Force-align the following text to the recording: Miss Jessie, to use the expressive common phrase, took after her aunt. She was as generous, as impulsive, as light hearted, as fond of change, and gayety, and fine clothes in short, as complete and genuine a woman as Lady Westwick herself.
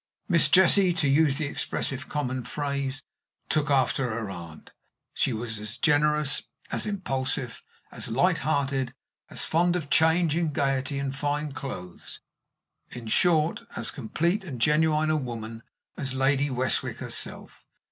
Miss 0.27 0.49
Jessie, 0.49 0.93
to 0.93 1.07
use 1.07 1.37
the 1.37 1.45
expressive 1.45 2.09
common 2.09 2.43
phrase, 2.43 3.03
took 3.49 3.69
after 3.69 4.09
her 4.09 4.31
aunt. 4.31 4.71
She 5.13 5.31
was 5.31 5.59
as 5.59 5.77
generous, 5.77 6.41
as 6.71 6.87
impulsive, 6.87 7.61
as 7.91 8.09
light 8.09 8.39
hearted, 8.39 8.95
as 9.29 9.43
fond 9.43 9.75
of 9.75 9.91
change, 9.91 10.35
and 10.35 10.51
gayety, 10.51 10.97
and 10.97 11.15
fine 11.15 11.51
clothes 11.51 12.19
in 12.89 13.09
short, 13.09 13.61
as 13.75 13.91
complete 13.91 14.43
and 14.43 14.59
genuine 14.59 15.11
a 15.11 15.15
woman 15.15 15.61
as 15.97 16.15
Lady 16.15 16.49
Westwick 16.49 16.97
herself. 16.97 17.67